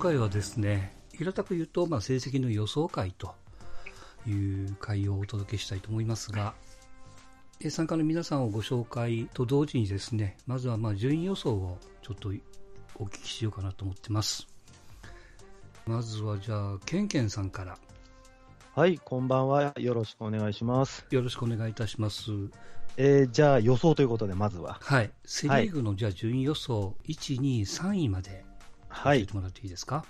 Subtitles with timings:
[0.00, 3.34] 回はですね、平たく言うと、まあ、成績の予想会と
[4.26, 6.54] いう会をお届けしたいと思いますが、
[7.68, 12.30] 参加の皆さんをご紹介と同時にですね、まずはまあ順位予想をちょっと
[12.98, 14.48] お聞きしようかなと思ってます。
[15.86, 17.76] まずはじゃあ、ケンケンさんから。
[18.74, 19.74] はい、こんばんは。
[19.76, 21.04] よろしくお願いします。
[21.10, 22.30] よろしくお願いいたします。
[22.96, 24.78] えー、じゃあ予想ということで、まずは。
[24.80, 25.10] はい。
[25.26, 28.48] セリーグのじゃあ順位予想、1、2、3位まで
[29.04, 29.96] 教えてもらっていいですか？
[29.96, 30.06] はい、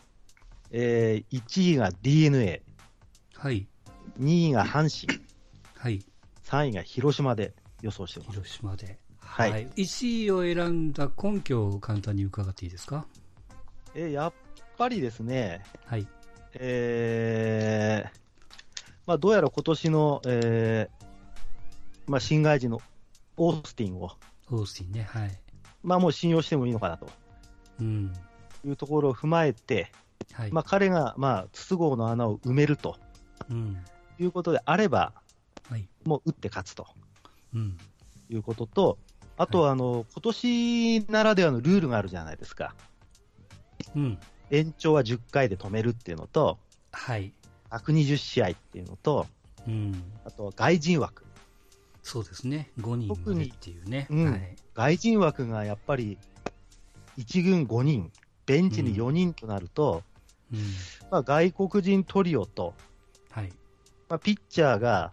[0.72, 2.62] えー、1位が DNA。
[3.36, 3.66] はい。
[4.18, 5.20] 2位が阪神。
[5.76, 6.04] はい。
[6.44, 8.30] 3位が広島で予想してます。
[8.32, 8.98] 広島で。
[9.18, 9.50] はい。
[9.50, 13.06] はい、1位を選んだ根拠を簡単に伺っていいですか？
[13.94, 14.32] えー、やっ
[14.76, 16.06] ぱりですね、はい。
[16.54, 18.10] えー、
[19.06, 22.80] まあ、どうやら今年の、えー、まあ、新外人の
[23.36, 24.10] オースティンを、
[24.50, 25.40] オースティンね、はい。
[25.82, 27.08] まあ、もう信用してもいいのかなと。
[27.80, 28.12] うん。
[28.64, 29.90] いうところを踏まえて、
[30.32, 30.52] はい。
[30.52, 32.96] まあ、彼が、まあ、筒香の穴を埋めると。
[33.48, 33.84] うん。
[34.18, 35.12] いうことであれば、
[35.68, 35.88] はい。
[36.04, 36.86] もう打って勝つと。
[37.54, 37.78] うん。
[38.28, 38.98] いうことと、
[39.36, 42.74] あとは、あの、はい、今年ならではのルールがあるじゃないですか。
[43.96, 44.18] うん。
[44.50, 46.58] 延長は10回で止めるっていうのと、
[46.92, 47.32] はい。
[47.70, 49.26] 120試合っていうのと、
[49.66, 50.02] うん。
[50.24, 51.24] あとは外人枠。
[52.02, 52.70] そうですね。
[52.80, 54.06] 5人までっていうね。
[54.10, 56.18] うん、はい、外人枠がやっぱり、
[57.18, 58.10] 1軍5人、
[58.50, 60.02] ベンチに4人となると、
[60.52, 60.58] うん、
[61.08, 62.74] まあ、外国人トリオと、
[63.30, 63.52] はい
[64.08, 65.12] まあ、ピッチャーが、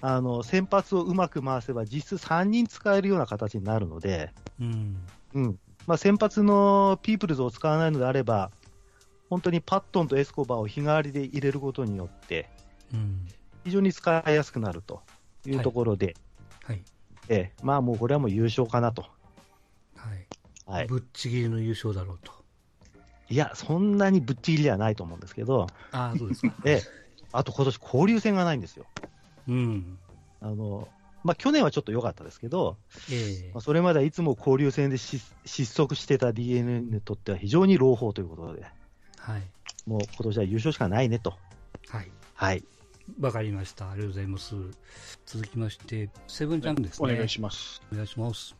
[0.00, 4.96] あの、先発をうまく回せば実質3人使えるような形になるので、うん。
[5.34, 5.58] うん。
[5.88, 8.52] まあ、先発のピープルズを使わないのであれば、
[9.28, 12.48] 本当にパットンとエスコバーを日替わりで入れることによって、
[12.94, 13.26] うん、
[13.64, 15.02] 非常に使いやすくなると
[15.44, 16.14] いうところで、
[16.62, 16.84] はい、はい、
[17.30, 19.06] えまあもうこれはもう優勝かなと。
[19.96, 20.26] はい。
[20.66, 22.32] はい、ぶっちぎりの優勝だろうと。
[23.28, 26.54] いや、そんなにぶっちぎりではないと思うんですけど、あそうですか。
[26.64, 26.82] え
[27.32, 28.86] あと今年交流戦がないんですよ。
[29.48, 29.98] うん。
[30.40, 30.88] あの、
[31.24, 32.76] まあ、去年はちょっと良かったですけど、
[33.10, 35.30] えー、まあ、それまではいつも交流戦で失
[35.64, 38.66] 速してた d n a にとっては非常に朗報ということで、
[39.18, 39.42] はい、
[39.86, 41.38] もう今年は優勝しかないねと。
[41.88, 42.10] はい。
[42.34, 42.64] はい。
[43.20, 43.90] わかりました。
[43.90, 44.54] ありがとうございます。
[45.26, 47.12] 続きまして、セブンジャンクですね。
[47.12, 47.82] お願いします。
[47.92, 48.56] お願いします。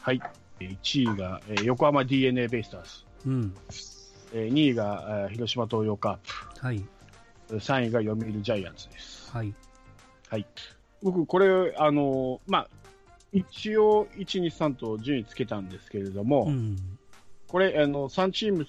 [0.00, 0.43] はい。
[0.60, 2.90] 1位が、えー、横浜 d n a ベイスターズ。
[3.26, 3.54] うん。
[4.32, 6.16] えー、2位が、えー、広島東洋カー
[6.58, 6.66] プ。
[6.66, 6.84] はい。
[7.48, 9.30] 3位が読売ジャイアンツです。
[9.32, 9.54] はい。
[10.28, 10.46] はい。
[11.02, 12.68] 僕、これ、あのまあ、
[13.32, 16.76] 一応、1、2、3と順位つけたんですけれども、うん、
[17.48, 18.66] これ、あの、3チーム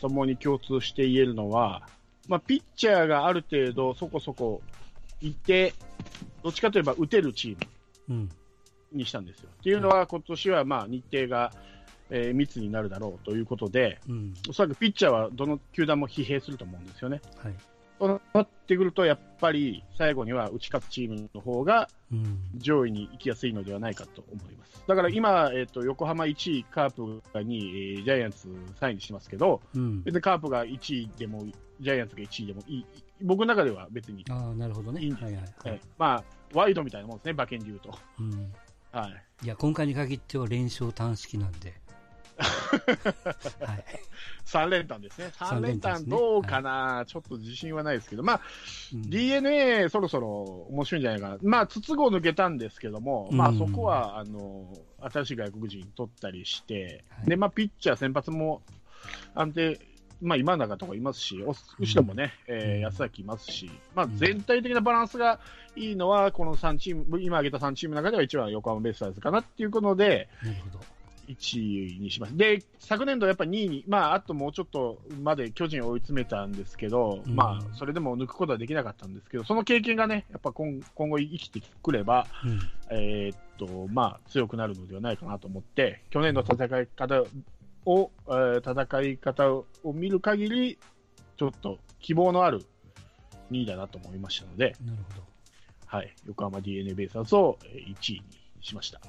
[0.00, 1.82] ともに共通して言えるのは、
[2.28, 4.62] まあ、ピッチャーがある程度そこそこ
[5.20, 5.74] いて、
[6.42, 7.66] どっちかといえば打てるチー
[8.08, 8.28] ム
[8.92, 9.48] にしたんですよ。
[9.52, 11.52] うん、っていうのは、今年はまあ日程が、
[12.10, 17.20] えー、密になるだろうということで、うん、おそらくピッチャーはどの球団も疲弊すると思うんですよね。
[17.36, 17.54] はい
[18.00, 21.88] となってくると、やっぱり最後には打ち勝つチームの方が
[22.56, 24.82] 上位に行きやすいのではないかと思います。
[24.86, 28.48] だから今、えーと、横浜1位、カープが2位、えー、ジャイアンツ
[28.80, 31.46] 3位にしてますけど、うん、別にカープが1位でも、
[31.80, 32.86] ジャイアンツが1位でもいい、
[33.20, 35.40] 僕の中では別にいいあなるほどね、はいは
[35.74, 36.24] い、まあ、
[36.54, 37.96] ワイドみたいなもんですね、馬券でいうと。
[38.18, 38.52] うん、
[38.92, 39.08] は
[39.42, 41.74] い、いや今回に限っては連勝短式なんで。
[42.40, 43.84] はい、
[44.46, 45.30] 3連単ですね。
[45.36, 48.40] 3連単どうかな、はい、ちょっと自信はないですけど、まあ、
[48.94, 50.28] うん、DNA そろそろ
[50.70, 51.38] 面白いんじゃないかな。
[51.42, 54.72] まあ、筒香抜けたんですけども、うん、まあ、そこは、あの、
[55.12, 58.62] 新しい外国人取ったりして、はい、で、まあ、ピッチャー先発も
[59.34, 59.78] 安定、
[60.20, 65.40] まあ、今永とかいますし、後ろもね、うん、えー、安崎いますし、まあ、全体的なバランスが
[65.76, 70.84] いいのは、この3チーム、今挙げた3チームの中では一番横浜ベイスターズかなっていうことで、なるほど。
[71.30, 72.36] 1位にします。
[72.36, 87.22] で、昨年度やっぱ2位に、まあ、あともうちょっとまで巨人を追い詰めたんですけど、うん、まあ、それでも抜くことはできなかったんですけど、その経験がね、やっぱ今今後生きてくれば、うん、えー、っと、まあ、強くなるのではないかなと思って、去年の戦い方
[87.86, 90.78] を、えー、戦い方を見る限り、
[91.36, 92.64] ちょっと希望のある
[93.50, 95.30] 2位だなと思いましたので、なるほど。
[95.86, 98.22] はい、横浜 d n a ベイスターズを1位に
[98.60, 99.00] しました。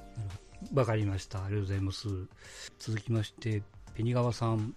[0.74, 1.44] わかりました。
[1.44, 2.08] ありがとうございます。
[2.80, 3.62] 続きまして、
[3.94, 4.76] ペニガワさん。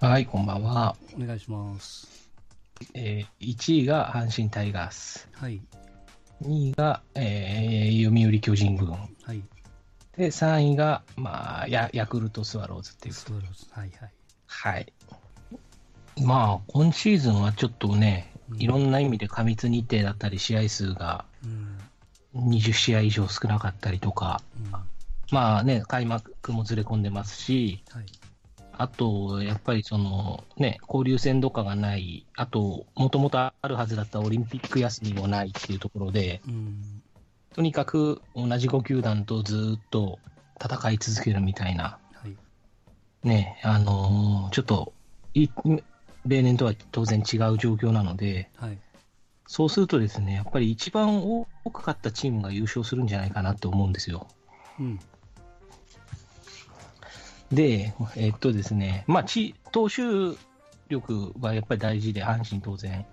[0.00, 0.96] はい、こんばんは。
[1.14, 2.30] お願いします。
[2.92, 5.28] えー、1位が阪神タイガース。
[5.32, 5.62] はい。
[6.42, 8.90] 2位が、えー、読売巨人軍。
[8.90, 8.98] は
[9.32, 9.42] い。
[10.16, 13.14] で、3位が、まあ、ヤヤクルトスワローズっていう。
[13.14, 13.66] スワローズ。
[13.70, 14.12] はいはい。
[14.46, 14.92] はい。
[16.22, 21.24] まあ、今シーズンはちょっとね、いろんな意味で過密日程だったり、試合数が
[22.34, 24.72] 20試合以上少なかったりとか、うん、
[25.30, 28.04] まあね、開幕もずれ込んでますし、はい、
[28.72, 37.02] あと、やっぱりその、ね、交流戦とかがない、あと、もともとあるはずだったオリンピック休みもないっていうところで、うん、
[37.56, 40.18] とにかく同じ5球団とずっと
[40.62, 42.36] 戦い続けるみたいな、はい、
[43.26, 44.92] ね、あのー、ちょっと
[45.32, 45.48] い、
[46.26, 48.78] 例年とは当然違う状況なので、はい、
[49.46, 54.28] そうするとですね、やっぱり一番多く勝ったチームが優勝するんじゃないかなと思うんですよ。
[54.78, 55.00] うん、
[57.50, 59.24] で、えっとですね、まあ、
[59.72, 60.02] 投手
[60.90, 63.06] 力はやっぱり大事で、阪神当然、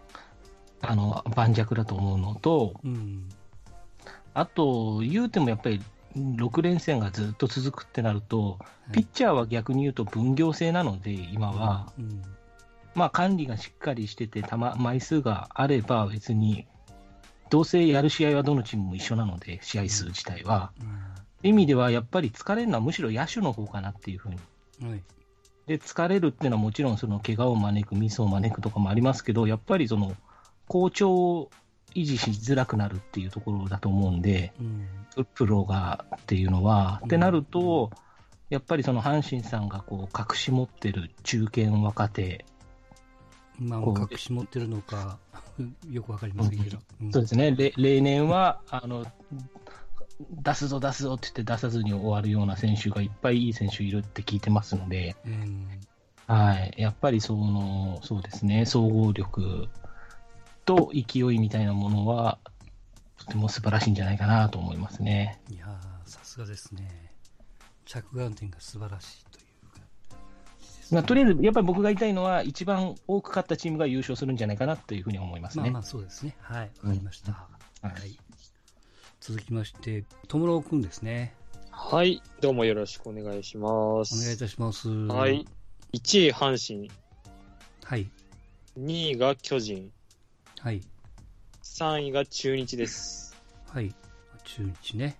[0.81, 3.29] あの盤石だと思うのと、うん、
[4.33, 5.81] あと、言うてもやっぱり
[6.15, 8.59] 6連戦がずっと続くってなると、
[8.91, 12.21] ピッチャーは逆に言うと分業制なので、今は、うん、
[12.95, 16.67] まあ、管理がしっかりしてて、たま枚数があれば、別に、
[17.49, 20.71] どうせやる試合はどのチームも一緒なので、試合数自体は。
[20.79, 24.37] うん、意味では、やっぱり疲れるのはむしろ野手の方かなっていうふうに。
[24.89, 25.03] はい、
[25.67, 30.15] で、疲れるっていうのはもちろん、その怪我を招く、ミスを招くとかもありますけど、やっぱりその、
[30.67, 31.51] 好調を
[31.95, 37.01] 維持しづらくなるっていうところだと思うんで、うん、プロがっていうのは。
[37.05, 37.91] ってなると、
[38.49, 42.45] やっぱりその阪神さんがこう隠し持ってる中堅若手
[43.59, 45.17] まあ、隠し持ってるのか、
[45.89, 46.79] よくわかりませんけど。
[47.01, 49.05] うん、そうですね、例年はあの
[50.31, 55.67] 出すぞ、出すぞって言って出さずに終わるような選手がいっぱいいい選手いるって聞いてますので、うん、
[56.27, 59.67] はい、やっぱりそのそうですね、総合力
[60.65, 62.39] と勢いみたいなものは、
[63.17, 65.41] とても素晴らしいんじゃないかなと思いますね。
[65.49, 67.11] いやさすがですね。
[67.85, 69.43] 着眼点が素晴らしいと
[70.91, 75.63] まあ、とりあえず、やっぱり僕が言いたいのは、一番多く勝ったチームが優勝するんじゃないかなというふうに思いますね。
[75.63, 76.35] まあ、まあそうですね。
[76.39, 77.47] はい、わかりました。
[77.83, 78.17] うん、はい。
[79.19, 81.35] 続きまして、ともろくんですね。
[81.71, 84.15] はい、どうもよろしくお願いします。
[84.15, 84.89] お願いいたします。
[84.89, 85.47] はい。
[85.93, 86.91] 1位、阪神。
[87.83, 88.09] はい。
[88.77, 89.91] 2位が巨人。
[90.63, 90.81] はい。
[91.61, 93.35] 3位が中日です。
[93.67, 93.93] はい。
[94.45, 95.17] 中日ね。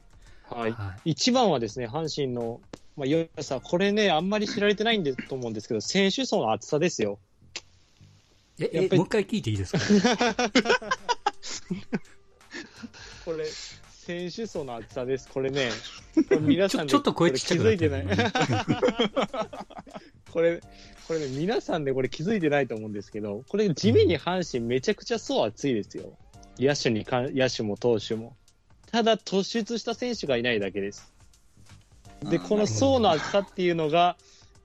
[0.50, 0.72] はい。
[0.72, 2.62] はい、1番はですね、阪神の
[2.96, 7.20] まあ、いさ、これね、あんまり知られてないんでと思うんですけど、選手層の厚さですよ。
[8.58, 9.80] え、え、もう一回聞いていいですか？
[13.26, 13.46] これ、
[14.04, 15.30] 選手層の厚さです。
[15.30, 15.70] これね、
[16.28, 18.06] これ皆さんちょっと声ちっちゃく気づいてない。
[20.30, 20.62] これ、
[21.08, 26.18] これね、皆さんでこれ気づいてないと思うんですけど、これ地味に阪神めちゃくちゃ層厚いですよ。
[26.60, 28.36] 野手にか、野手も投手も。
[28.92, 31.14] ただ突出した選手がいないだけです。
[32.30, 34.18] で、この層の厚さっていうのが、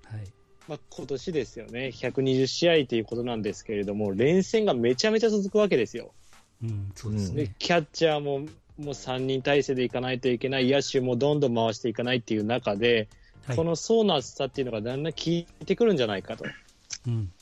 [0.05, 0.25] はい、
[0.69, 6.13] まあ、今年ですよね、120試合ということなんですけれども、連戦がめちゃめちゃ続くわけですよ。
[6.63, 7.55] うん、そうですね。
[7.59, 8.47] キャッチャーも
[8.79, 13.09] もう3人体制でいかないといけない、野手もどんどん回していかないっていう中で、
[13.47, 16.45] はい、この層の厚さっていうのがだんだん効いてくるんじゃないかと。
[17.07, 17.33] うん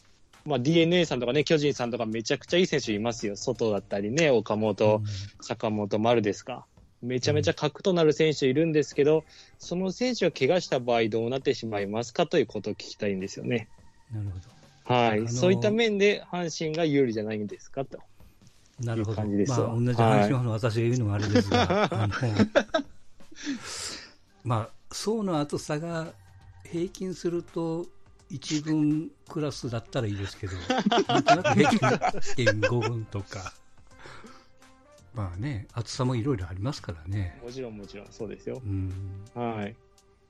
[0.46, 3.36] まあ、DNA さんとかね、巨人さんとかめちゃくちゃいい選手いますよ。
[3.36, 5.04] 外だったりね、岡本、うん、
[5.42, 6.66] 坂本、丸ですか。
[7.02, 9.24] めちゃめちゃ核となる選手いるんですけど、
[9.58, 13.68] その選手が怪我した場合どうなってしまいますかということを聞きたいんですよね。
[14.12, 14.94] なるほど。
[14.94, 15.28] はい。
[15.28, 17.98] そういった面で阪神が有利じゃないんですかと。
[18.80, 19.22] なるほど。
[19.22, 22.10] まあ、同じ阪神ファンの私が言うのもあれですが、はい、
[24.44, 26.08] まあ、層の厚さが
[26.64, 27.86] 平均すると、
[28.30, 30.54] 1軍クラスだったらいいですけど、
[31.06, 33.52] なんとなく平均1.5軍とか。
[35.14, 37.40] まあね、厚さもいろいろありますからね。
[37.42, 38.60] もちろんもちろん、そうですよ。
[38.62, 38.92] うん、
[39.34, 39.74] はい。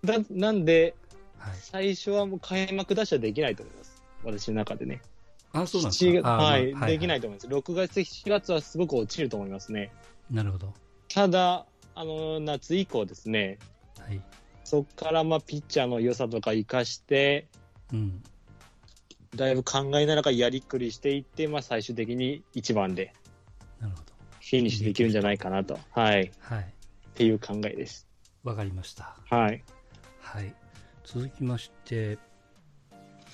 [0.05, 0.95] だなんで、
[1.39, 4.03] はい、最初はもう開幕出しはできないと思います。
[4.23, 5.01] 私の中でね。
[5.63, 6.37] あ、そうなんですか。
[6.37, 7.47] はい、はい、できないと思います。
[7.49, 9.93] 6月、7月はすごく落ちると思いますね。
[10.31, 10.73] なるほど。
[11.09, 13.59] ただ、あの、夏以降ですね。
[13.99, 14.21] はい。
[14.65, 17.47] そこから、まあ、ピッチャーの良さとか生かして、
[17.93, 18.23] うん。
[19.35, 23.13] だいぶ考えながらやりくりしていって、まあ、最終的に1番で。
[23.81, 24.03] なるほど。
[24.41, 25.79] フィニッシュできるんじゃないかなと。
[25.91, 26.31] はい。
[26.41, 26.63] はい。
[26.63, 26.65] っ
[27.15, 28.07] ていう考えです。
[28.45, 29.17] わかりました。
[29.29, 29.65] はい。
[30.21, 30.55] はい。
[31.05, 32.19] 続きまして、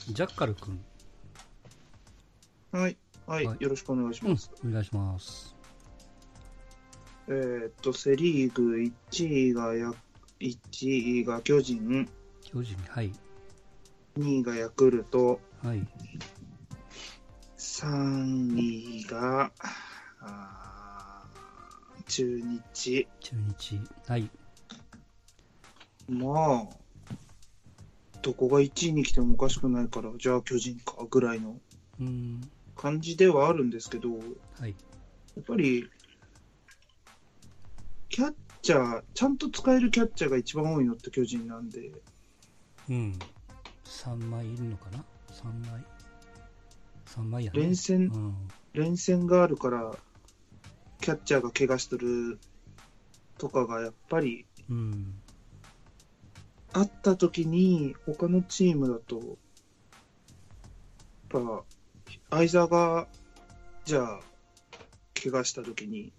[0.09, 0.83] ジャッカル君。
[2.73, 2.97] はい。
[3.27, 3.45] はい。
[3.45, 4.51] よろしくお願いします。
[4.63, 5.55] うん、お願いします。
[7.29, 8.77] えー、っと、セ・リーグ
[9.11, 9.93] 1位がや、
[10.41, 10.89] 1
[11.21, 12.09] 位が巨人。
[12.43, 13.13] 巨人、はい。
[14.19, 15.39] 2位がヤクルト。
[15.63, 15.87] はい。
[17.59, 19.53] 3位が、
[20.21, 21.25] あ
[22.07, 23.07] 中日。
[23.21, 23.81] 中日。
[24.09, 24.31] はい。
[26.09, 27.17] まあ、
[28.23, 31.59] どこが1位に来てもおかしくないから、じゃあ巨人かぐらいの
[32.77, 34.75] 感じではあるんですけど、はい、
[35.37, 35.89] やっぱり、
[38.09, 41.93] キャッチャー、ちゃんと使えるキャッチャーが一番多いのって巨人なんで、
[42.89, 43.19] うん、
[43.85, 45.85] 3枚いるのかな ?3 枚。
[47.07, 47.61] 3枚やね。
[47.61, 48.35] 連戦、うん、
[48.73, 49.97] 連戦があるから、
[51.01, 52.39] キャッチャーが怪我してる
[53.39, 55.15] とかがやっぱり、うん、
[56.73, 59.27] あった時に、他のチームだと、やっ
[61.29, 61.65] ぱ、
[62.33, 63.09] 相沢が、
[63.85, 64.21] じゃあ、
[65.23, 66.13] 怪我した時に、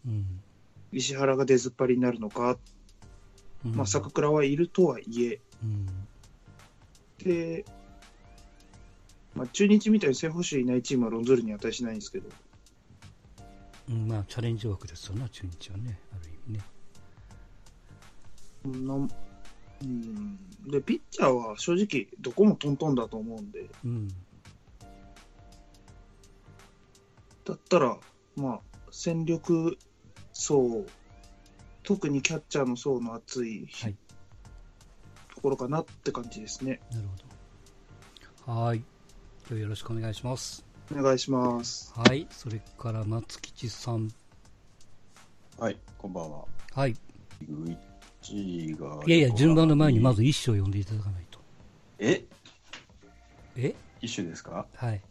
[0.92, 2.60] 石原が出ずっぱりになるのか、
[3.66, 5.88] うん、まあ、坂倉はいるとはいえ、うん、
[7.18, 7.66] で、
[9.34, 12.30] まあ、中日みたいに正捕手いないチームはロンズールに値しないんですけど、
[13.90, 16.58] うん、まあ、チャレンジ枠ですよね、中日はね、ある意味
[18.84, 18.86] ね。
[18.86, 19.10] な
[19.82, 20.38] うん、
[20.70, 24.08] で、ピッチャーは正直、どこもトントンだと思うんで、うん、
[27.46, 27.98] だったら、
[28.36, 28.60] まあ、
[28.92, 29.78] 戦力
[30.32, 30.86] 層、
[31.84, 33.96] 特にキャッチャーの層の厚い、はい、
[35.36, 36.80] ところかなって感じですね。
[36.92, 37.08] なる
[38.46, 38.60] ほど。
[38.62, 38.84] はい。
[39.50, 40.66] 今日よろしくお願いします。
[40.92, 41.94] お願いします。
[41.96, 42.28] はい。
[42.32, 44.10] それから松吉さん。
[45.58, 46.46] はい、こんばんは。
[46.74, 46.96] はい。
[47.46, 47.78] 1
[48.72, 49.02] 位が。
[49.06, 51.40] いやいや、順番の前にまず一首を読んでいただかないと。
[52.00, 52.26] え？
[53.56, 53.76] え？
[54.02, 54.66] 一首ですか？
[54.76, 55.02] はい。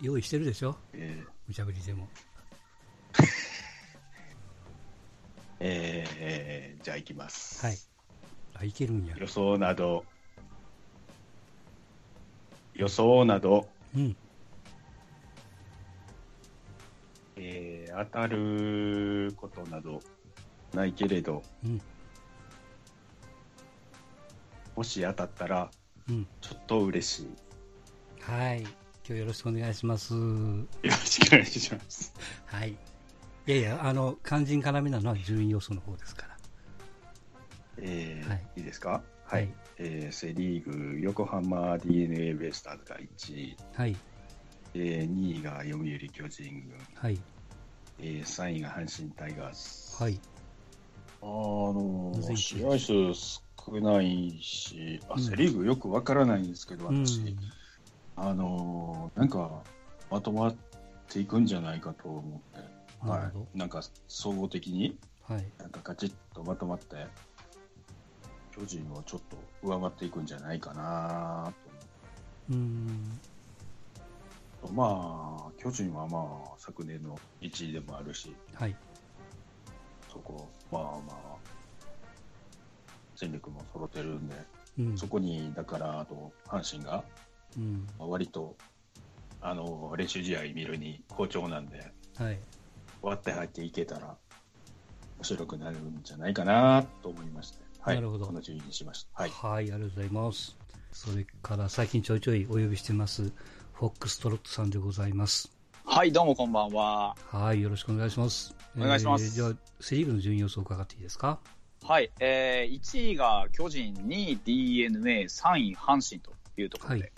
[0.00, 0.76] 用意してるでしょ？
[0.94, 1.31] ええー。
[1.46, 2.08] 無茶ぶりでも。
[5.60, 7.64] えー、じゃあ行きます。
[7.64, 7.78] はい。
[8.54, 9.16] あ、いけるんや。
[9.16, 10.04] 予想など、
[12.74, 14.16] 予想など、うん。
[17.36, 20.00] えー、当たることなど
[20.74, 21.80] ないけれど、うん、
[24.76, 25.70] もし当たったら、
[26.08, 27.28] うん、ちょっと嬉しい。
[28.20, 28.66] はい。
[29.04, 30.14] 今日よろしくお願いします。
[30.14, 30.20] よ
[30.84, 32.14] ろしくお願いします。
[32.46, 32.70] はい。
[32.70, 32.76] い
[33.50, 36.36] やいや、あの、肝心絡みなのは順位要素の方ですから。
[37.78, 39.02] えー、はい、いいですか？
[39.24, 39.48] はい。
[39.78, 43.56] えー、セ・リーグ、横浜 d n a ベイスターズが1位。
[43.74, 43.96] はい。
[44.74, 46.78] えー、2位が読売巨人軍。
[46.94, 47.18] はい。
[47.98, 50.00] えー、3位が阪神タイガース。
[50.00, 50.20] はい。
[51.20, 57.18] あのー、試合数少ないし、あ、セ・リーグよくわからないんですけど、私。
[57.18, 57.36] うん
[58.16, 59.62] あのー、なんか、
[60.10, 60.54] まとまっ
[61.08, 67.06] ていくんじゃないかと思って、はい、なんか総合的に、はい、なんかガチッとまとまって、
[68.54, 71.52] 巨人をちょっと上回っていくんじゃないかな
[72.48, 73.18] とうん。
[74.74, 78.76] まあ、巨人はまあ、昨年の1位でもあるし、はい、
[80.12, 81.36] そこ、まあまあ、
[83.16, 84.34] 戦力も揃ってるんで、
[84.78, 87.04] うん、そこに、だから、あと、阪神が、
[87.56, 88.56] うん、割と
[89.40, 92.38] あの練習試合見るに好調なんで、はい、
[93.02, 94.16] 割って入っていけたら
[95.18, 99.22] 面白くなるんじゃないかなと思いまして、はい、なるほどこの順位にしました。
[99.22, 100.56] はい、はい、ありがとうございます。
[100.92, 103.32] それから最近ちょいちょいお呼びしてます、
[103.72, 105.50] フォックストロットさんでございます。
[105.84, 107.16] はい、どうもこんばんは。
[107.26, 108.54] はい、よろしくお願いします。
[108.76, 109.24] お願いします。
[109.24, 111.40] えー、じゃあ、セリーグの順位予想を伺っていいですか？
[111.82, 117.12] はい、えー、1位が巨人、2位 DNA、3位阪神というところで、はい、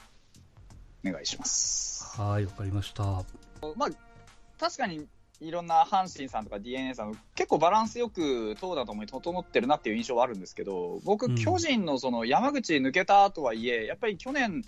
[1.06, 2.20] お願いします。
[2.20, 3.02] はい、わかりました。
[3.76, 3.88] まあ、
[4.58, 5.06] 確かに
[5.40, 14.64] いろんな阪神さんとか DNA さん、結構バランスよく投打ともに整ってるなっていう印象はあるんですけど、僕、うん、巨人のその山口抜けたとはいえ、やっぱり去年、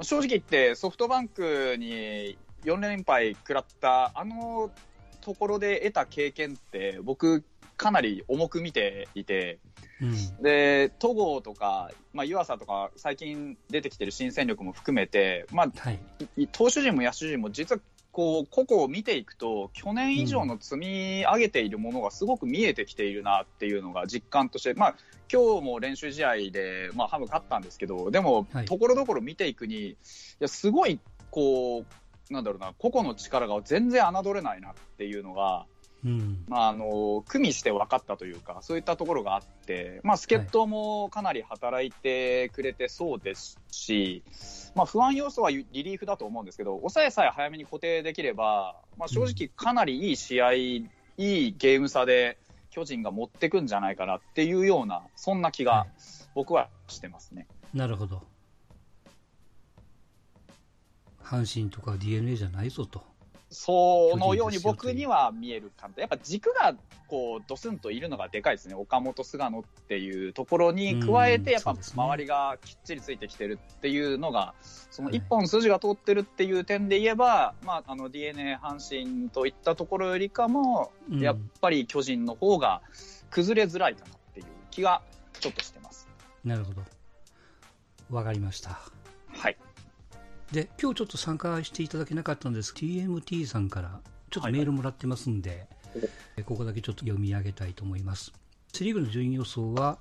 [0.00, 4.70] 正直言ってソフトバンクに4連敗食らった、あの
[5.20, 7.44] ところで得た経験って、僕、
[7.82, 9.58] かなり重く見ていて、
[10.00, 15.98] うん、で戸郷とか、まあ、湯浅とか最近出てきてる新戦力も含めて、まあ、はい、
[16.52, 17.80] 投手陣も野手陣も実は
[18.12, 24.94] こう個々を見ていくと去年以上の積み上げているものがすごく見えてきているなっていうのが実感として、まあ
[25.32, 29.96] 今日も練習試合で、まあ、ハム勝ったんですけどでも、ところどころ見ていくにい
[30.40, 31.86] やすごいこ
[32.30, 35.66] うなんだろうな個々の力が全然侮れないなっていうのが
[36.04, 52.38] うん、まあ、あの組みして分かったというかそういったところがあって、まあ、助っ人もかなり働いてくれてそうですし、はい、まあ、不安要素はリリーフだと思うんですけど抑えさえ早めに固定できれば、まあ、正直かなりいい試合、うん、いいゲーム差で
[52.70, 55.86] 巨人が持ってくんじゃないかなっていうようなそんな気が
[56.34, 57.46] 僕はしてますね。
[57.62, 58.22] はい、なるほど
[61.22, 63.11] 阪神とか d n a じゃないぞと。
[63.52, 66.74] そのように僕には見える感じ、やっぱ軸が
[67.06, 82.80] こうドスンといるのがでかいですね、岡本、菅野っていうところに加えて、やっぱ周りがきっちりついてきてるっていうのが、その一本筋が通ってるっていう点で言えば、まあ、あの d n a 阪神といったところよりかも、やっぱり巨人の方が
[83.30, 85.02] 崩れづらいかなっていう気が
[85.38, 86.08] ちょっとしてます。
[86.44, 86.82] なるほど。
[88.10, 89.01] わかりました。
[90.52, 90.64] はい。
[90.64, 96.08] で、今日ちょっと参加していただけなかったんです TMT さんからちょっとメールもらってますんで、はい
[96.46, 98.32] ここだけちょっと読み上げたいと思います。
[98.72, 99.98] セ・リーグの順位予想は、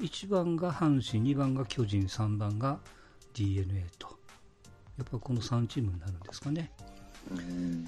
[0.00, 2.78] 1番が阪神、2番が巨人、3番が
[3.34, 4.08] d n a と。
[4.96, 6.70] やっぱこの3チームになるんですかね。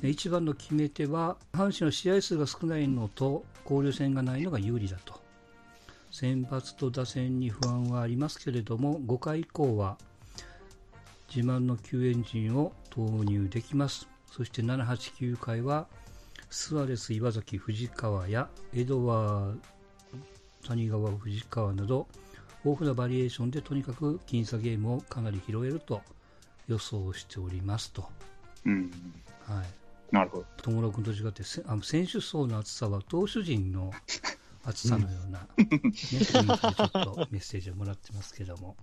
[0.03, 5.19] 1番の決め手は、阪神の試合数が少ないのと交流戦がないのが有利だと。
[6.11, 9.97] 先発と打線に不安はありますけれども、5回以降は
[11.29, 14.09] 自慢の救援陣を投入できます。
[14.31, 15.87] そして7、8、9回は
[16.51, 19.59] スアレス、岩崎、藤川やエドワー
[20.67, 22.07] 谷川、藤川など
[22.65, 26.03] 豊富なバリエーションでとにかく僅差ゲームをかなり拾えると
[26.67, 28.09] 予想しておりますと。
[28.65, 28.91] うん、
[29.45, 30.45] はい、なるほど。
[30.63, 33.93] 友野君と違ってあの選手層の厚さは投手陣の
[34.65, 38.77] 厚さのような、 ね、雰囲気でちょっとメッセージをもらってますけども。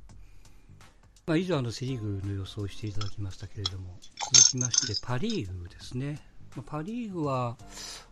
[1.25, 3.98] まあ、以上、あのセ・リーグの予想をしていただきましたけれども、
[4.34, 6.20] 続きまして、パ・リーグですね。
[6.56, 7.58] まあ、パ・リーグは、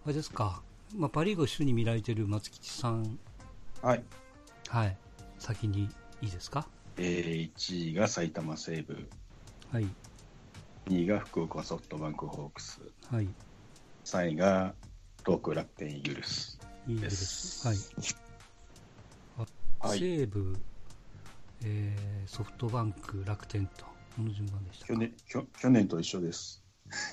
[0.06, 0.62] あれですか、
[0.96, 3.20] まあ、パ・リーグを主に見られている松吉さん。
[3.82, 4.03] はい。
[4.70, 4.98] はい。
[5.39, 5.89] 先に
[6.22, 6.68] いいですか？
[6.98, 9.10] えー、1位が埼玉西武。
[9.72, 9.86] はい。
[10.88, 12.80] 2位が福岡ソフトバンクホークス。
[13.10, 13.27] はい。
[14.06, 14.74] 3位が
[15.25, 16.60] 東北楽天イーグルス。
[16.88, 17.68] イーグルス。
[17.68, 17.77] はい。
[19.80, 20.56] はい、西武、
[21.63, 26.63] えー、ソフトバンク、楽天と、この順番でした去年去去年と一緒です。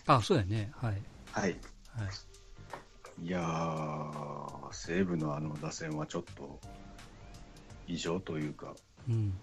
[0.07, 0.71] あ、そうやね。
[0.75, 1.03] はい。
[1.33, 1.57] はい。
[1.91, 2.05] は
[3.19, 6.61] い、いやー、西武のあの打線はちょっと
[7.87, 8.75] 異常というか、
[9.09, 9.39] うん、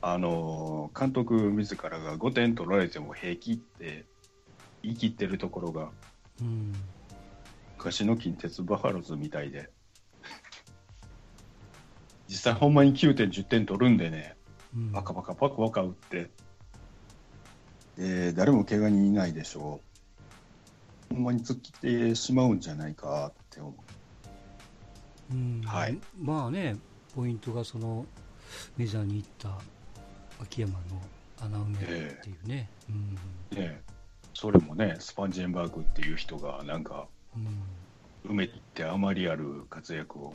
[0.00, 4.06] あの監督自らが5点取られても平気って
[4.82, 5.90] 言い切ってるところが、
[6.40, 6.72] うん、
[7.76, 9.70] 昔の近鉄バファローズみたいで。
[12.28, 14.36] 実際ほんまに9点、10点取るんでね、
[14.74, 16.30] うん、バカバカバカバカ打って、
[17.96, 19.80] で、誰も怪我人いないでしょ
[21.10, 21.14] う。
[21.14, 23.70] ほんまに突っ切ってしまうんじゃないかって思
[25.30, 25.34] う。
[25.34, 25.98] うん、はい。
[26.18, 26.76] まあね、
[27.14, 28.06] ポイントがその
[28.76, 29.58] メジャーに行った
[30.42, 30.78] 秋山の
[31.40, 32.70] 穴埋めっていうね。
[32.88, 33.82] えー、うん、ね
[34.34, 37.06] それもね、スパンジェンバーグっていう人がなんか、
[37.36, 40.34] うん、埋めてあまりある活躍を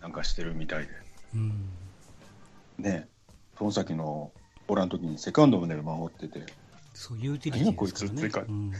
[0.00, 1.05] なんかしてるみたいで。
[1.36, 3.08] うん、ね。
[3.58, 4.32] その先の
[4.68, 6.44] オラの時にセカンドまで守ってて、
[6.92, 8.72] そうユーティリティこいつってか、うん、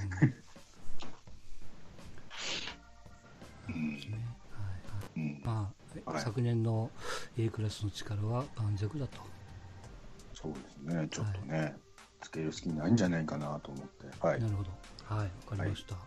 [5.45, 5.73] ま
[6.05, 6.91] あ、はい、昨年の
[7.39, 9.21] A クラスの力は盤石だと。
[10.35, 10.59] そうで
[10.93, 11.75] すね、ちょっとね、はい、
[12.21, 14.07] つける隙ないんじゃないかなと思って。
[14.21, 14.71] はい、なるほど。
[15.05, 15.95] はい、わかりました。
[15.95, 16.05] はい、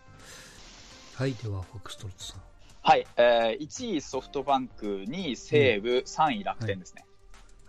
[1.21, 2.41] はい、では、フォックストロットさん。
[2.81, 7.05] はい、えー、1位ソフトバンク、2位西武、うん、3位楽天ですね。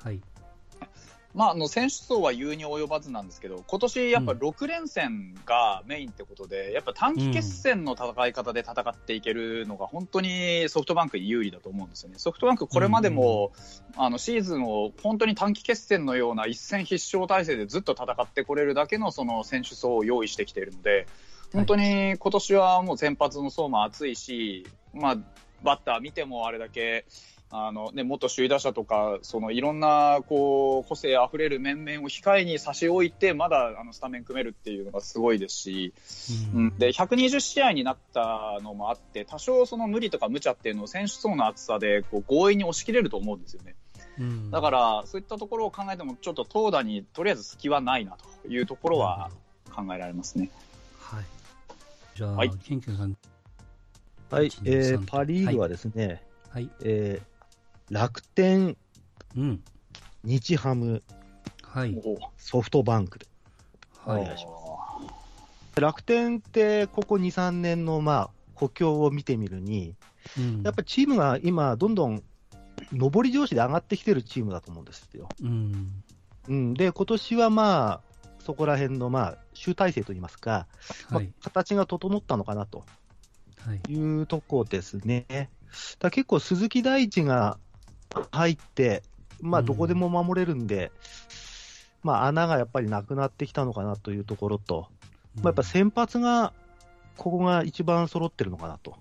[0.02, 0.20] はい。
[0.78, 0.88] はい、
[1.34, 12.14] まあ、あの選手層は言うに及ばずなんですけど、今年やっぱ6連戦がメインってことで、うん、やっぱ短期決戦の戦い方で戦っていけるのが、本当にソフトバンクに有利だと思うんですよね。
[12.18, 13.52] ソフトバンク、これまでも、
[13.96, 21.06] うん、あのシーズンを本当に短期決戦のような一戦必勝体制でずっと戦ってこれるだけのその選手層を用意してきているので、
[21.52, 25.16] 本当に今年はもう先発の層も厚いし、まあ、
[25.62, 27.04] バッター見てもあれだけ、
[27.52, 35.92] あのね、元首位打者とか、そのいろんなこう個性あふれる面々を控えに差し置いて、まだあのスタメン組めるっていうのがすごいですし、
[36.54, 43.74] うん、で120試合になったのもあって、多少その無理とか無茶っていうのを選手層の厚さでこう強引に押し切れると思うんですよね。
[44.20, 49.30] うん、だから、そういったところを考えても、ちょっと投打にとりあえず隙はないなというところは
[49.74, 50.50] 考えられますね。
[50.54, 50.69] はい
[52.20, 53.16] じゃあ、はい、ケンケンさん。
[54.30, 58.76] はい、えー、パ・リーグはですね、はい、えー、楽天、
[59.34, 59.62] うん、
[60.22, 61.02] 日ハム、
[61.62, 61.98] はい、
[62.36, 63.26] ソフトバンクで、
[64.04, 64.52] はい、お願いしま
[65.74, 65.80] す。
[65.80, 69.94] 楽天って、ここ2、3年の、まあ、補強を見てみるに、
[70.36, 72.22] うん、やっぱりチームが今、どんどん
[72.92, 75.26] 上り調子で上がってきてるチームだと思うんですよ。
[75.42, 76.02] うん、
[76.48, 78.00] うん、で、今年はまあ、
[78.40, 80.66] そこら辺の、まあ、集大成といいますか、
[81.10, 82.84] はい、まあ、形が整ったのかなと。
[83.88, 83.94] い。
[83.94, 85.50] うとこですね。
[85.98, 87.58] だ結構、鈴木大地が
[88.32, 89.02] 入って、
[89.40, 90.90] まあ、どこでも守れるんで、うん、
[92.04, 94.88] まあ、穴がやっぱりなくなってきたのかなというところと、
[95.36, 96.52] まあ、やっぱ先発が、
[97.16, 98.96] ここが一番揃ってるのかなと。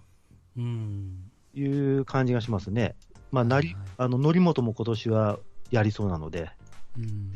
[1.56, 2.96] いう感じがしますね。
[3.32, 5.40] まあ、なり、あの、則本も今年は
[5.72, 6.52] やりそうなので。
[6.98, 7.34] うん。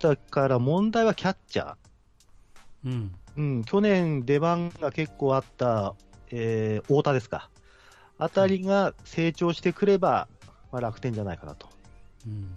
[0.00, 1.74] だから問題はキャッチャー。
[2.84, 3.12] うん。
[3.36, 5.94] うん、去年出番が結構あった、
[6.30, 7.50] えー、太田ですか。
[8.18, 10.28] あたりが成長してくれば、
[10.70, 11.68] まあ、楽天じゃないかなと。
[12.26, 12.54] うん。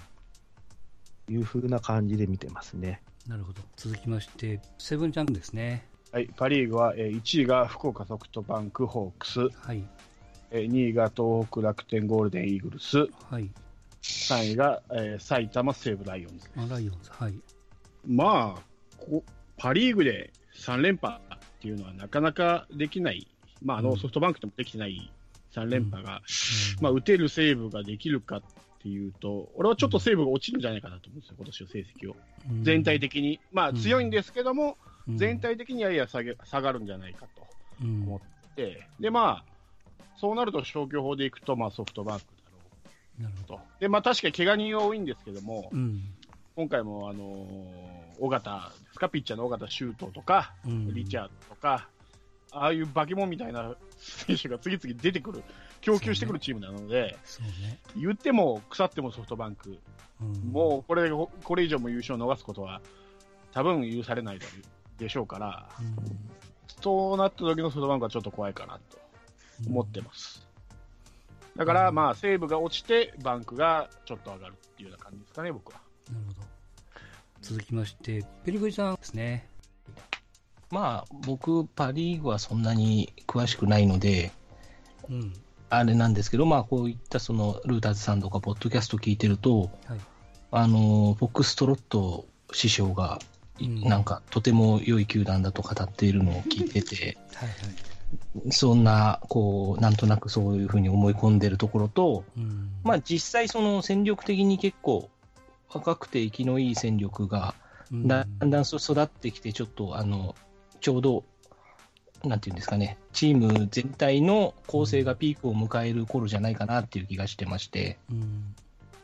[1.29, 3.01] いうふうな感じで見てますね。
[3.27, 3.61] なるほど。
[3.75, 5.85] 続きまして、セブンジャンクですね。
[6.11, 9.83] はい、パ・リーグは、えー、1位が福岡ソフトバンクホークス、はい、
[10.51, 13.51] えー、2位が東北楽天ゴールデンイーグルス、はい、
[14.01, 17.33] 3位が、えー、埼玉西武ライオンズあライオンズ、はい。
[18.07, 18.61] まあ
[18.97, 19.23] こ、
[19.57, 21.19] パ・リーグで3連覇っ
[21.61, 23.27] ていうのはなかなかできない、
[23.61, 25.11] まあ、あのソフトバンクでもできてない
[25.53, 26.15] 3連覇が、うん。
[26.15, 26.21] うん、
[26.81, 28.41] まあ、打てる西武ができるかっ
[28.81, 32.15] ていうと、俺はちょっと西武が落ちるんじゃないかなと思うんですよ、今年の成績を。
[32.63, 33.39] 全体的に。
[33.51, 34.77] まあ、強いんですけども、
[35.15, 37.47] 全体的にはやや下げ下がるんじゃないかと
[37.81, 39.57] 思って、で、まあ、
[40.17, 42.57] そうなると消去法でいくと、まあ、ソフトバンクだろ
[43.19, 43.59] うなるほど。
[43.79, 46.01] で、まあ、確かに怪我人は多いんですけども、うん、
[46.55, 51.89] 今回も、あのー、尾形ですか、ピッチャーの尾形修斗とか、うん、リチャードとか、
[52.51, 55.43] ああいう化け物みたいな選手が次々出てくる、
[55.81, 57.17] 供給してくるチームなので、
[57.61, 59.77] ね、言っても腐ってもソフトバンク、
[60.21, 61.09] うん、もうこれ
[61.43, 62.81] これ以上も優勝を逃すことは
[63.51, 64.39] 多分許されない
[64.97, 65.95] でしょうから、うん、
[66.81, 68.97] そうなった時のソフトバンクはちょっと怖いかなと
[69.67, 70.47] 思ってます。
[71.57, 75.81] だから、まあ、西武が落ちて、バンクがちょっと上がるっていうような感じですかね、僕は。
[76.11, 76.56] なるほど。
[77.41, 79.47] 続きまして、ペリグリさんですね。
[80.69, 84.31] まあ、僕、パ・リーグはそんなに詳しくないので、
[85.09, 85.33] うん、
[85.69, 89.99] あれなんですけど、まあ、こういったそのルーターズさんとか、ポッドキャスト聞いてると、はい、
[90.51, 93.19] あのフォックストロット師匠が、
[93.59, 97.55] なんかとても良い球団だと語っているのを聞いてて、はいは
[98.45, 105.09] い、そんな、こう、なんとなくそういうふうに思い込んでるところと、うん、まあ実際、その戦力的に結構、
[105.73, 107.55] 若くて生きのいい戦力が、
[107.91, 110.35] だんだん育ってきて、ちょっとあの
[110.79, 111.23] ちょうど、
[112.23, 117.97] なんていうんですかね、チーム全体の構成がピークを迎える頃じゃないかなっていう気がしてまして、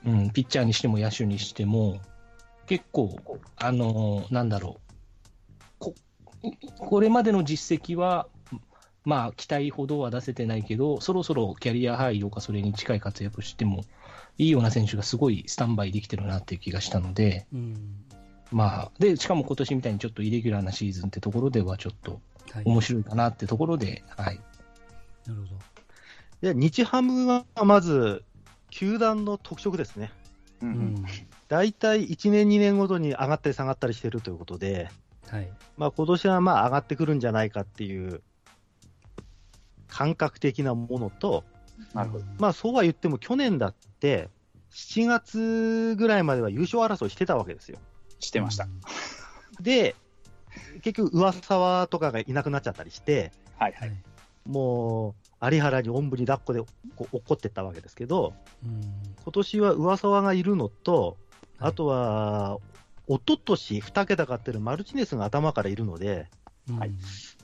[0.06, 2.00] うん、うん、ピッチャーにしても野手にしても、
[2.66, 3.18] 結構、
[3.58, 4.94] あのー、なんだろう
[5.80, 5.94] こ、
[6.78, 8.28] これまでの実績は、
[9.06, 13.84] まあ、期待ほどは出せてないけど、そろそろキャリアハイとかそれに近い活躍しても
[14.38, 17.76] いいような選手がすごいスタンバイできてるなっていう気がしたので、うん、
[18.52, 22.20] まあ、で、しかも今年みたいにちょっとイレギュラーなシーズンってところではちょっと
[22.66, 24.26] 面白いかなってところで、はい。
[24.26, 24.40] はい、
[25.28, 25.74] なるほど。
[26.42, 28.24] で、日ハムはまず、
[28.70, 30.12] 球団の特色ですね。
[30.62, 31.06] うん。
[31.48, 34.90] 大体1年、2年ごとに上がったり下がったりしてるということで、
[35.28, 35.50] はい。
[35.78, 38.22] まあ今年はまあ上がってくるんじゃないかっていう
[39.88, 41.44] 感覚的なものと、
[41.94, 42.26] なるほど。
[42.40, 44.30] まあそうは言っても去年だって、
[44.72, 47.78] 7月ぐらいまでは優勝争いしてたわけですよ。
[48.20, 48.68] してました。
[49.62, 49.96] で、
[50.82, 53.92] 結局、上沢とかがいなくなっちゃったりして、はいはい、
[54.46, 56.62] もう、有原におんぶに抱っこで
[56.96, 61.18] こう怒ってったわけですけど、今年は上沢がいるのと、
[61.60, 62.58] あとは、
[63.08, 66.30] おととし2桁勝ってるマルチネスが頭からいるので、
[66.78, 66.92] はい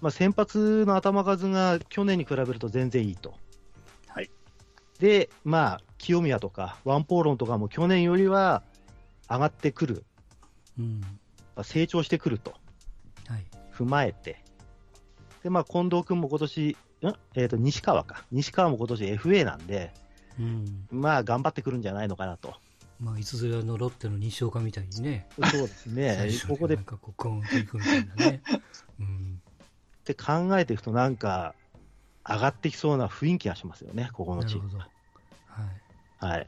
[0.02, 3.34] まあ、先発の頭数が去年に比べると全然いいと。
[5.00, 8.64] はい、で、まあ、清宮とかワンポーロンとかも去年よりは
[9.30, 10.06] 上がってくる
[10.80, 11.02] うん、
[11.64, 12.52] 成長してくると、
[13.28, 14.42] はい、踏まえて、
[15.44, 16.76] で、まあ、近藤君も今年、ん？
[17.06, 18.26] えっ、ー、と、西川か。
[18.32, 19.94] 西川も今年 FA なんで、
[20.40, 22.56] うん、まあ、頑張ってくるんじゃないのかなと。
[23.00, 25.28] まあ、いつぞやのロッテの西岡みたいにね。
[25.52, 26.30] そうですね。
[26.48, 26.76] ここで。
[26.76, 28.42] なんかこう、ゴンといくみたいなね。
[29.00, 29.42] うん。
[30.00, 31.56] って考えていくと、なんか、
[32.28, 34.78] 上がってきそうな雰囲気がしますよね、ここのチーム。
[34.78, 34.88] は
[36.22, 36.26] い。
[36.26, 36.48] はい。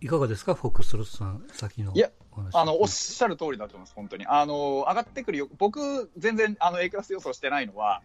[0.00, 1.92] いかがですか、フォックストロットさん、先の。
[1.92, 2.10] いや、
[2.52, 4.26] あの、おっしゃる通りだと思います、本当に。
[4.26, 5.48] あの、上がってくるよ。
[5.58, 8.02] 僕、全然、あの、A クラス予想してないのは、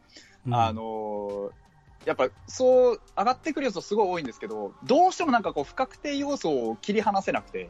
[0.48, 1.52] うん、あの、
[2.06, 7.70] やっぱ、そう、上がってくる要素すごい多いんですけど、どうしてもなんかこう、不確定要素を切り離せなくて、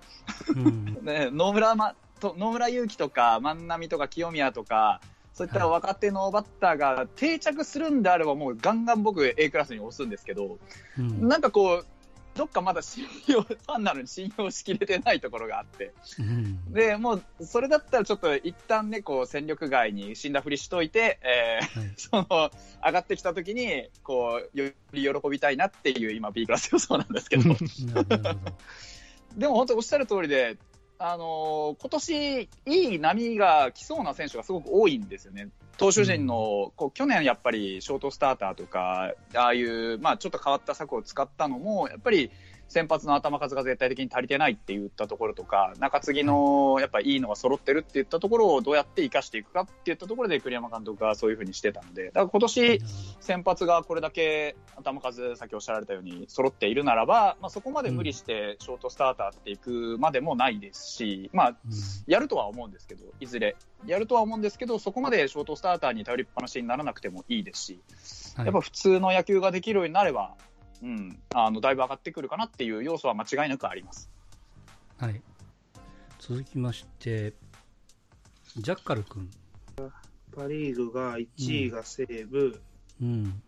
[0.55, 5.01] うん、 ね、野村、ま、と野村祐希とか、万波とか清宮とか、
[5.33, 10.59] そういった若手のバッターが定着するんであれば、もうガンガン僕 A クラスに押すんですけど、
[10.97, 11.85] うん、なんかこう、
[12.35, 22.51] どっかまだ信用、ファンなのに信用しきれてないところがあって、うん、で、もう、それだったらちょっと一旦ね、こう、戦力外に死んだふりしといて、えー、はい、その、
[22.83, 27.55] 上がってきた時に、こう、より喜びたいなっていう、今、B クラス予想なんですけど。
[29.37, 30.57] でも本当おっしゃる通りで、
[31.05, 35.49] あのー、今年いい波が来そうな選手がすごく多いんですよね。
[35.75, 42.31] 投手陣の、こう去年やっぱりショートスターターとか、ああいう、まあちょっと変わった策を使ったのも、やっぱり
[42.73, 52.81] 先発の頭数が絶対的に足りてないって言ったところとか、中継ぎのやっぱいいのが揃ってるって言ったところをどうやって生かしていくかって言ったところで栗山監督がそういうふうにしてたので、だから今年
[53.19, 61.57] 先発がこれだけ頭数、さっきおっしゃられたように揃っているならば、まあ、そこまで無理してショートスターターっていくまでもないですし、まあ、
[62.07, 63.55] やるとは思うんですけど、いずれ。
[63.85, 67.79] やるとは思うんですけど、そこまでショートスターターに頼りっぱなしにならなくてもいいですし、
[68.37, 70.35] やっぱ普通の野球ができるようになれば、
[70.83, 74.11] うん、あのだいぶ上がってくるかなっていう要素は間違いなくあります。
[74.97, 75.21] はい、
[76.19, 77.33] 続きまして、
[78.57, 79.31] ジャッカル君。
[80.35, 82.59] パ・リーグが1位が西武、
[83.01, 83.41] うん、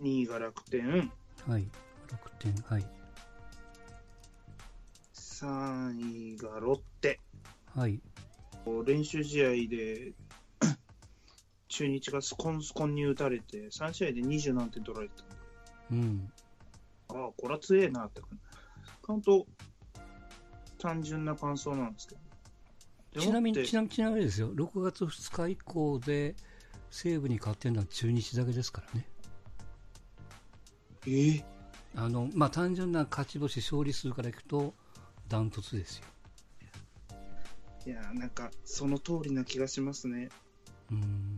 [0.00, 1.10] 2位が楽天、
[1.48, 1.66] はい、
[2.10, 2.86] 楽天、はい、
[5.14, 7.18] 3位がロッテ、
[7.74, 7.98] はい、
[8.84, 10.12] 練習試合で
[11.68, 15.35] 中日がスコンスコンに打たれて、3試合で20何点取られてた
[15.90, 16.32] うん、
[17.08, 18.20] ああ、これは強えなって
[19.02, 19.26] 感じ。
[19.26, 19.46] と
[20.78, 22.14] 単純な感想なんですけ
[23.14, 23.20] ど。
[23.20, 26.34] ちなみに、ちなみに、ちなみにですよ、6月2日以降で
[26.90, 29.06] 西武に勝ってるのは中日だけですからね。
[31.06, 31.44] えー、
[31.94, 34.74] あの、まあ、単純な勝ち星、勝利数からいくと、
[35.28, 36.04] ダントツですよ。
[37.86, 40.28] いやなんか、その通りな気がしますね。
[40.90, 41.36] うん。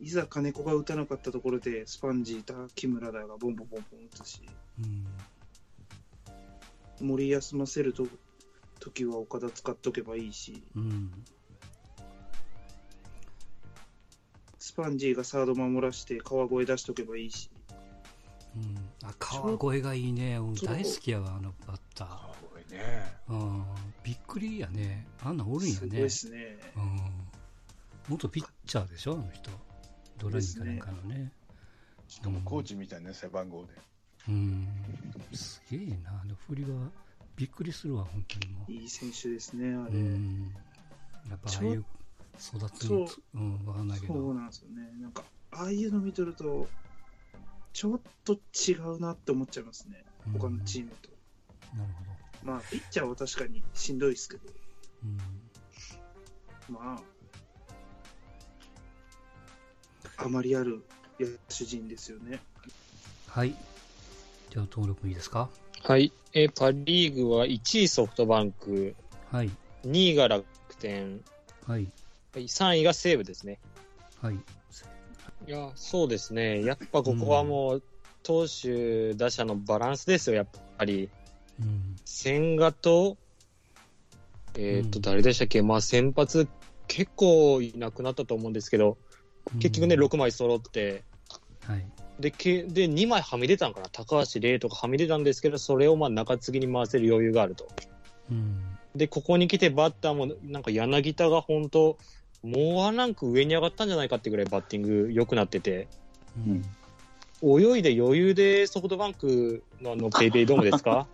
[0.00, 4.40] いざ金子が打たなかったところで、スパンジーだ、木村だがボンボンボンボン打つし、
[7.00, 8.06] うん、森休ませると
[8.78, 11.12] 時は岡田使っとけばいいし、うん、
[14.58, 17.50] スパンジーがサード守らして川越出しとけばいいし。
[18.56, 22.08] うん、あ川越がいいね、大好きやわ、あのバッター。
[22.08, 22.80] 川越ね、
[23.28, 23.64] うん、
[24.02, 25.74] びっくりやね、あんなおるんやね。
[25.74, 26.58] すごいですね。
[26.74, 27.00] うん、
[28.08, 29.50] 元ピッチャーでしょ、あの人。
[30.20, 31.32] ドラニかなんかのね。
[32.08, 33.72] しかもコーチみたいな背番号で。
[34.28, 34.68] うん、
[35.32, 36.90] すげえな、あの振りは
[37.36, 38.72] びっくりするわ、本当にもう。
[38.72, 39.94] いい選手ですね、あれ。
[39.94, 40.54] うん、
[41.28, 41.84] やっぱああいう
[42.38, 44.14] 育つの、うん、わかんないけど。
[44.14, 44.90] そうなんですよね。
[45.00, 46.68] なんか、ああいうの見とると、
[47.72, 51.10] ちょっと違うなって思っちゃいますね、他のチームと。
[51.76, 52.10] なるほど。
[52.42, 54.42] まあ、ピッチャーは確かにしんどいですけど、
[55.04, 57.02] うん、まあ、
[60.28, 60.82] まりある
[61.18, 62.40] 野手陣ですよね。
[63.26, 63.54] はい。
[64.50, 65.48] じゃあ登録いいですか？
[65.82, 66.12] はい。
[66.32, 68.94] えパ・リーグは1位ソフトバンク。
[69.30, 69.50] はい。
[69.84, 70.44] 2位が楽
[70.78, 71.20] 天。
[71.66, 71.90] はい。
[72.32, 73.58] はい、3位が西武ですね。
[74.20, 74.34] はい。
[74.34, 74.38] い
[75.50, 76.62] や、そうですね。
[76.64, 77.82] やっぱここはもう、
[78.22, 81.08] 投手、打者のバランスですよ、やっぱり。
[81.58, 83.16] うん、千賀と、
[84.54, 86.46] えっ、ー、と、誰でしたっけ、まあ先発
[86.86, 88.98] 結構いなくなったと思うんですけど、
[89.58, 91.02] 結局ね、6枚揃って、
[91.66, 91.86] はい、
[92.20, 97.68] でけで2枚はみ出たのかな、高橋礼とかはみ出たんですけど、それをまあ中継ぎに回せる余裕があると。
[98.30, 98.62] うん、
[98.94, 101.98] で、ここに来てバッターも、なんか柳田が本当、
[102.42, 105.88] もうワンランク上に上がったんじゃないかってぐらいバッティング良くなってて、
[107.42, 111.06] うん、泳いで余裕でソフトバンクののペイペイドームですか？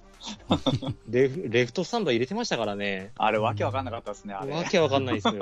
[1.08, 3.12] レフレフトスタンド入れてましたからね。
[3.16, 4.52] あれ、わけわかんなかったですね、あれ。
[4.52, 5.34] わけわかんないですよ。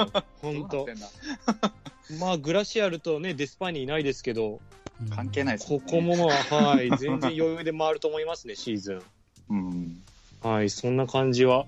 [0.43, 0.87] 本当。
[2.19, 4.61] まあ、グラシアルとね、デスパイニいないですけど、
[5.11, 5.81] 関係ないですね。
[5.81, 9.03] ここもまあ、はい、 全然余裕で回ると思いますね、シーズン。
[9.51, 10.03] うん。
[10.43, 11.67] はい、そんな感じは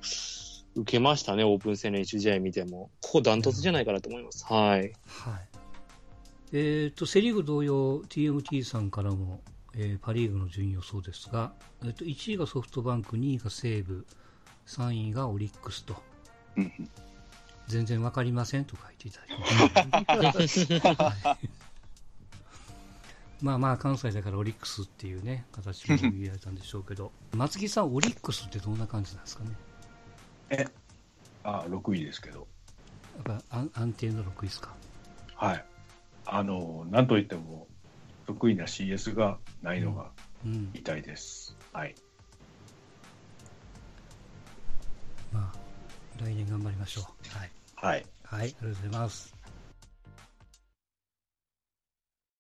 [0.75, 2.91] 受けましたね、オープン戦練習試合見ても。
[3.01, 4.45] ここダントツじゃないかなと思います。
[4.45, 4.81] はい。
[4.81, 4.93] はい。
[6.53, 9.41] えっ、ー、と、セ・リーグ同様、TMT さんからも、
[9.75, 14.07] えー、パ・リーグの順位予想ですが、えーと、1位がソフトバンク、2位が西武、
[14.67, 15.97] 3位がオリックスと。
[17.69, 20.67] 全然わかりませんと書いていただきます。
[23.43, 27.13] まあまあ関西だからオリックスっていうね形で言われたんでしょうけど。
[27.35, 29.51] 松木さんオリックスってどんな感じなんですかね？
[30.51, 30.65] え
[31.45, 32.47] あ6位ですけど。
[33.27, 34.75] やっぱ安定の6位ですか？
[35.35, 35.65] はい。
[36.25, 37.69] あのなんといっても
[38.27, 40.11] 得意な CS がないのが
[40.75, 41.95] 痛いです、うんうん、はい。
[45.33, 45.59] まあ
[46.25, 47.05] 来年頑張りましょう。
[47.39, 48.07] はいはい。
[48.25, 49.36] はい、ありがとうございます。